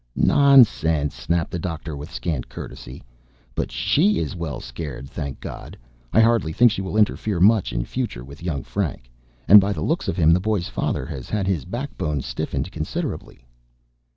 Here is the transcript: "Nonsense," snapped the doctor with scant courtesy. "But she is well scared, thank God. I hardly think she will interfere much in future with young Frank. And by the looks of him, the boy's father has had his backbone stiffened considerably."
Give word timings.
"Nonsense," 0.15 1.13
snapped 1.13 1.51
the 1.51 1.59
doctor 1.59 1.95
with 1.95 2.11
scant 2.11 2.49
courtesy. 2.49 3.03
"But 3.53 3.71
she 3.71 4.17
is 4.17 4.35
well 4.35 4.59
scared, 4.59 5.07
thank 5.07 5.39
God. 5.39 5.77
I 6.11 6.21
hardly 6.21 6.51
think 6.53 6.71
she 6.71 6.81
will 6.81 6.97
interfere 6.97 7.39
much 7.39 7.71
in 7.71 7.85
future 7.85 8.23
with 8.25 8.41
young 8.41 8.63
Frank. 8.63 9.11
And 9.47 9.61
by 9.61 9.73
the 9.73 9.83
looks 9.85 10.07
of 10.07 10.17
him, 10.17 10.33
the 10.33 10.39
boy's 10.39 10.69
father 10.69 11.05
has 11.05 11.29
had 11.29 11.45
his 11.45 11.65
backbone 11.65 12.21
stiffened 12.21 12.71
considerably." 12.71 13.45